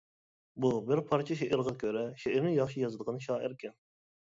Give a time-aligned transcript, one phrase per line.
[0.63, 3.81] بۇ بىر پارچە شېئىرغا كۆرە، شېئىرنى ياخشى يازىدىغان شائىركەن.